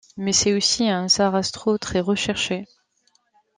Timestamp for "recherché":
1.99-2.65